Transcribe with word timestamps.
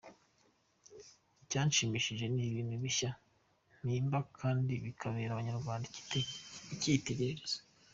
Icyanshimishije 1.43 2.25
ni 2.29 2.41
ibintu 2.49 2.75
bishya 2.83 3.11
mpimba 3.83 4.19
kandi 4.39 4.73
bikabera 4.83 5.31
abanyarwanda 5.33 5.85
icyitegererezo. 6.73 7.57